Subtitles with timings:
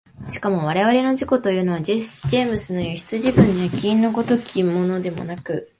[0.27, 5.69] しかも我々の自己というのはジェームスのいう羊群の焼印の如きものではなく、